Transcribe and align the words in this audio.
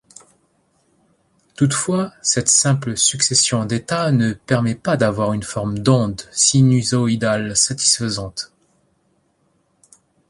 Toutefois, 1.55 2.11
cette 2.23 2.47
simple 2.49 2.97
succession 2.97 3.65
d'états 3.65 4.11
ne 4.11 4.33
permet 4.33 4.73
pas 4.73 4.97
d'avoir 4.97 5.33
une 5.33 5.43
forme 5.43 5.77
d'onde 5.77 6.23
sinusoïdale 6.31 7.55
satisfaisante. 7.55 8.51